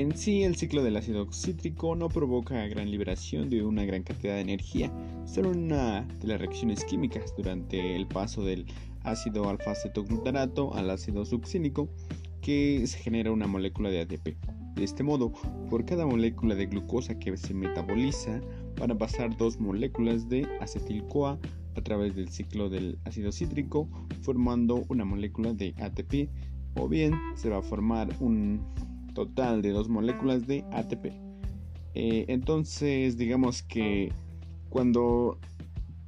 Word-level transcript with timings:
En 0.00 0.16
sí, 0.16 0.44
el 0.44 0.56
ciclo 0.56 0.82
del 0.82 0.96
ácido 0.96 1.30
cítrico 1.30 1.94
no 1.94 2.08
provoca 2.08 2.66
gran 2.68 2.90
liberación 2.90 3.50
de 3.50 3.62
una 3.62 3.84
gran 3.84 4.02
cantidad 4.02 4.36
de 4.36 4.40
energía, 4.40 4.90
solo 5.26 5.50
una 5.50 6.06
de 6.22 6.26
las 6.26 6.40
reacciones 6.40 6.86
químicas 6.86 7.34
durante 7.36 7.96
el 7.96 8.06
paso 8.06 8.42
del 8.42 8.64
ácido 9.02 9.46
alfa-cetoglutarato 9.50 10.72
al 10.72 10.88
ácido 10.88 11.26
succínico 11.26 11.90
que 12.40 12.86
se 12.86 12.96
genera 12.96 13.30
una 13.30 13.46
molécula 13.46 13.90
de 13.90 14.00
ATP. 14.00 14.38
De 14.74 14.84
este 14.84 15.02
modo, 15.02 15.34
por 15.68 15.84
cada 15.84 16.06
molécula 16.06 16.54
de 16.54 16.64
glucosa 16.64 17.18
que 17.18 17.36
se 17.36 17.52
metaboliza, 17.52 18.40
van 18.78 18.92
a 18.92 18.96
pasar 18.96 19.36
dos 19.36 19.60
moléculas 19.60 20.30
de 20.30 20.48
acetil-CoA 20.62 21.38
a 21.76 21.80
través 21.82 22.16
del 22.16 22.30
ciclo 22.30 22.70
del 22.70 22.98
ácido 23.04 23.32
cítrico, 23.32 23.86
formando 24.22 24.82
una 24.88 25.04
molécula 25.04 25.52
de 25.52 25.74
ATP, 25.76 26.30
o 26.76 26.88
bien 26.88 27.12
se 27.34 27.50
va 27.50 27.58
a 27.58 27.62
formar 27.62 28.08
un 28.20 28.62
total 29.12 29.62
de 29.62 29.70
dos 29.70 29.88
moléculas 29.88 30.46
de 30.46 30.64
ATP. 30.72 31.06
Eh, 31.94 32.24
entonces, 32.28 33.16
digamos 33.16 33.62
que 33.62 34.12
cuando 34.68 35.38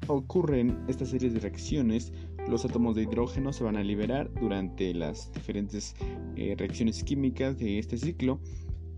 ocurren 0.06 0.84
estas 0.88 1.10
series 1.10 1.34
de 1.34 1.40
reacciones, 1.40 2.12
los 2.48 2.64
átomos 2.64 2.96
de 2.96 3.02
hidrógeno 3.02 3.52
se 3.52 3.64
van 3.64 3.76
a 3.76 3.82
liberar 3.82 4.30
durante 4.40 4.92
las 4.94 5.32
diferentes 5.32 5.94
eh, 6.36 6.54
reacciones 6.56 7.02
químicas 7.04 7.58
de 7.58 7.78
este 7.78 7.96
ciclo. 7.96 8.40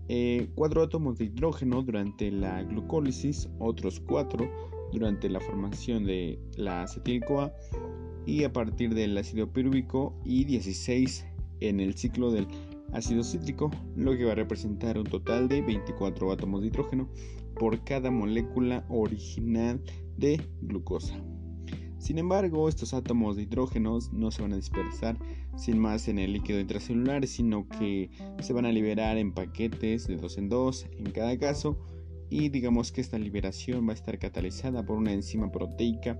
Eh, 0.07 0.49
cuatro 0.55 0.83
átomos 0.83 1.17
de 1.17 1.25
hidrógeno 1.25 1.81
durante 1.81 2.31
la 2.31 2.63
glucólisis, 2.63 3.49
otros 3.59 3.99
cuatro 3.99 4.49
durante 4.91 5.29
la 5.29 5.39
formación 5.39 6.05
de 6.05 6.39
la 6.57 6.83
acetil-CoA 6.83 7.51
y 8.25 8.43
a 8.43 8.53
partir 8.53 8.93
del 8.93 9.17
ácido 9.17 9.51
pirúvico 9.51 10.15
y 10.23 10.45
16 10.45 11.25
en 11.59 11.79
el 11.79 11.95
ciclo 11.95 12.31
del 12.31 12.47
ácido 12.95 13.23
cítrico, 13.23 13.69
lo 13.95 14.17
que 14.17 14.25
va 14.25 14.31
a 14.31 14.35
representar 14.35 14.97
un 14.97 15.05
total 15.05 15.47
de 15.47 15.61
24 15.61 16.31
átomos 16.31 16.61
de 16.61 16.67
hidrógeno 16.67 17.09
por 17.59 17.83
cada 17.83 18.09
molécula 18.11 18.85
original 18.89 19.81
de 20.17 20.41
glucosa. 20.61 21.15
Sin 21.97 22.19
embargo, 22.19 22.69
estos 22.69 22.93
átomos 22.93 23.35
de 23.35 23.43
hidrógeno 23.43 23.97
no 24.11 24.31
se 24.31 24.41
van 24.41 24.53
a 24.53 24.57
dispersar 24.57 25.17
sin 25.57 25.79
más 25.79 26.07
en 26.07 26.19
el 26.19 26.33
líquido 26.33 26.59
intracelular, 26.59 27.25
sino 27.25 27.67
que 27.67 28.11
se 28.39 28.53
van 28.53 28.65
a 28.65 28.71
liberar 28.71 29.17
en 29.17 29.33
paquetes 29.33 30.07
de 30.07 30.17
dos 30.17 30.37
en 30.37 30.49
dos 30.49 30.85
en 30.97 31.11
cada 31.11 31.37
caso 31.37 31.79
y 32.29 32.49
digamos 32.49 32.91
que 32.91 33.01
esta 33.01 33.17
liberación 33.17 33.87
va 33.87 33.91
a 33.91 33.95
estar 33.95 34.19
catalizada 34.19 34.85
por 34.85 34.97
una 34.97 35.13
enzima 35.13 35.51
proteica 35.51 36.17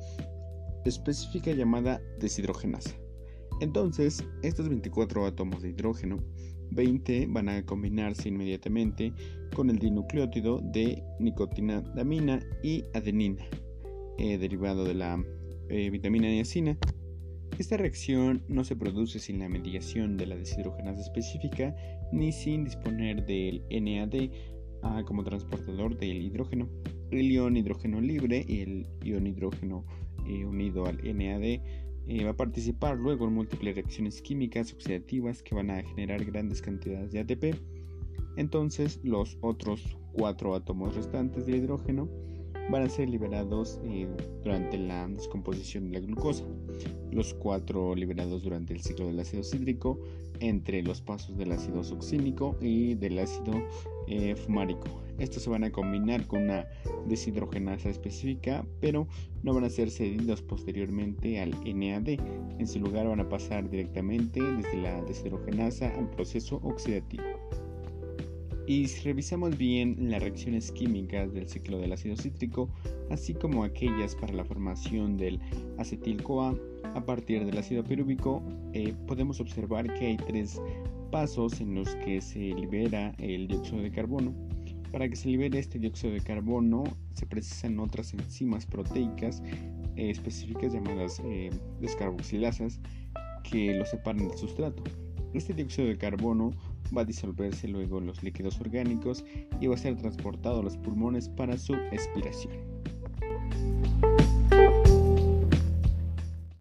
específica 0.85 1.51
llamada 1.51 2.01
deshidrogenasa. 2.19 3.04
Entonces, 3.61 4.23
estos 4.43 4.67
24 4.67 5.25
átomos 5.25 5.61
de 5.61 5.69
hidrógeno, 5.69 6.19
20 6.71 7.27
van 7.29 7.49
a 7.49 7.65
combinarse 7.65 8.29
inmediatamente 8.29 9.13
con 9.55 9.69
el 9.69 9.79
dinucleótido 9.79 10.59
de 10.73 11.01
nicotinamina 11.19 12.41
y 12.63 12.83
adenina, 12.93 13.45
eh, 14.17 14.37
derivado 14.37 14.83
de 14.83 14.93
la 14.93 15.23
eh, 15.69 15.89
vitamina 15.89 16.27
niacina. 16.27 16.77
Esta 17.57 17.77
reacción 17.77 18.43
no 18.49 18.65
se 18.65 18.75
produce 18.75 19.19
sin 19.19 19.39
la 19.39 19.47
mediación 19.47 20.17
de 20.17 20.25
la 20.25 20.35
deshidrogenasa 20.35 21.01
específica 21.01 21.73
ni 22.11 22.33
sin 22.33 22.65
disponer 22.65 23.25
del 23.25 23.63
NAD 23.69 24.29
ah, 24.83 25.03
como 25.05 25.23
transportador 25.23 25.97
del 25.97 26.21
hidrógeno. 26.21 26.67
El 27.11 27.31
ion 27.31 27.55
hidrógeno 27.55 28.01
libre 28.01 28.43
y 28.45 28.59
el 28.59 28.87
ion 29.03 29.27
hidrógeno 29.27 29.85
eh, 30.27 30.43
unido 30.43 30.85
al 30.85 30.97
NAD 30.97 31.61
eh, 32.07 32.23
va 32.23 32.31
a 32.31 32.37
participar 32.37 32.97
luego 32.97 33.27
en 33.27 33.33
múltiples 33.33 33.75
reacciones 33.75 34.21
químicas 34.21 34.73
oxidativas 34.73 35.41
que 35.41 35.55
van 35.55 35.71
a 35.71 35.83
generar 35.83 36.23
grandes 36.25 36.61
cantidades 36.61 37.11
de 37.11 37.19
ATP. 37.19 37.59
Entonces 38.37 38.99
los 39.03 39.37
otros 39.41 39.97
cuatro 40.13 40.55
átomos 40.55 40.95
restantes 40.95 41.45
de 41.45 41.57
hidrógeno 41.57 42.09
van 42.69 42.83
a 42.83 42.89
ser 42.89 43.09
liberados 43.09 43.79
eh, 43.83 44.07
durante 44.43 44.77
la 44.77 45.07
descomposición 45.07 45.85
de 45.85 45.99
la 45.99 46.05
glucosa. 46.05 46.43
Los 47.11 47.33
cuatro 47.33 47.95
liberados 47.95 48.43
durante 48.43 48.73
el 48.73 48.81
ciclo 48.81 49.07
del 49.07 49.19
ácido 49.19 49.43
cítrico 49.43 49.99
entre 50.39 50.81
los 50.83 51.01
pasos 51.01 51.37
del 51.37 51.51
ácido 51.51 51.83
succínico 51.83 52.57
y 52.61 52.95
del 52.95 53.19
ácido 53.19 53.53
eh, 54.07 54.35
fumárico. 54.35 54.87
Estos 55.17 55.43
se 55.43 55.49
van 55.49 55.63
a 55.63 55.71
combinar 55.71 56.27
con 56.27 56.43
una 56.43 56.67
deshidrogenasa 57.07 57.89
específica, 57.89 58.65
pero 58.81 59.07
no 59.43 59.53
van 59.53 59.63
a 59.63 59.69
ser 59.69 59.89
cedidos 59.89 60.41
posteriormente 60.41 61.39
al 61.39 61.51
NAD. 61.51 62.19
En 62.59 62.67
su 62.67 62.79
lugar 62.79 63.07
van 63.07 63.21
a 63.21 63.29
pasar 63.29 63.69
directamente 63.69 64.41
desde 64.41 64.81
la 64.81 65.01
deshidrogenasa 65.03 65.87
al 65.97 66.09
proceso 66.09 66.57
oxidativo. 66.63 67.23
Y 68.67 68.87
si 68.87 69.03
revisamos 69.03 69.57
bien 69.57 70.09
las 70.09 70.23
reacciones 70.23 70.71
químicas 70.71 71.31
del 71.33 71.47
ciclo 71.47 71.77
del 71.77 71.93
ácido 71.93 72.15
cítrico, 72.17 72.67
así 73.11 73.35
como 73.35 73.63
aquellas 73.63 74.15
para 74.15 74.33
la 74.33 74.43
formación 74.43 75.17
del 75.17 75.39
acetil-CoA 75.77 76.55
a 76.95 77.05
partir 77.05 77.45
del 77.45 77.57
ácido 77.57 77.83
pirúvico, 77.83 78.41
eh, 78.73 78.93
podemos 79.05 79.39
observar 79.39 79.93
que 79.93 80.07
hay 80.07 80.17
tres 80.17 80.59
pasos 81.11 81.61
en 81.61 81.75
los 81.75 81.95
que 81.97 82.21
se 82.21 82.39
libera 82.39 83.13
el 83.19 83.47
dióxido 83.47 83.83
de 83.83 83.91
carbono. 83.91 84.33
Para 84.91 85.07
que 85.09 85.15
se 85.15 85.29
libere 85.29 85.59
este 85.59 85.77
dióxido 85.77 86.13
de 86.13 86.21
carbono 86.21 86.85
se 87.13 87.27
precisan 87.27 87.79
otras 87.79 88.13
enzimas 88.13 88.65
proteicas 88.65 89.43
eh, 89.95 90.09
específicas 90.09 90.73
llamadas 90.73 91.21
eh, 91.23 91.51
descarboxilasas 91.81 92.79
que 93.43 93.75
lo 93.75 93.85
separan 93.85 94.27
del 94.27 94.37
sustrato. 94.37 94.83
Este 95.33 95.53
dióxido 95.53 95.87
de 95.87 95.97
carbono 95.97 96.51
va 96.95 97.01
a 97.01 97.05
disolverse 97.05 97.67
luego 97.67 97.99
los 97.99 98.23
líquidos 98.23 98.59
orgánicos 98.59 99.23
y 99.59 99.67
va 99.67 99.75
a 99.75 99.77
ser 99.77 99.95
transportado 99.95 100.59
a 100.59 100.63
los 100.63 100.77
pulmones 100.77 101.29
para 101.29 101.57
su 101.57 101.73
expiración. 101.91 102.74